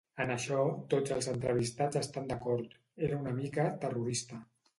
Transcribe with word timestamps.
En 0.23 0.31
això 0.35 0.61
tots 0.93 1.13
els 1.15 1.27
entrevistats 1.33 1.99
estan 2.01 2.25
d’acord: 2.33 2.73
era 3.09 3.21
una 3.21 3.37
mica 3.43 3.69
‘terrorista’. 3.87 4.43